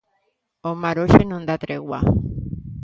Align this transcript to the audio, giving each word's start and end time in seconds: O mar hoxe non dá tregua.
O 0.69 0.71
mar 0.81 0.95
hoxe 1.01 1.21
non 1.31 1.45
dá 1.49 1.55
tregua. 1.65 1.99